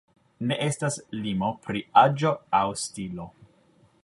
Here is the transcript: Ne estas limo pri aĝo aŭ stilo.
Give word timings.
Ne 0.51 0.55
estas 0.67 0.97
limo 1.27 1.51
pri 1.67 1.85
aĝo 2.05 2.35
aŭ 2.63 2.67
stilo. 2.87 3.33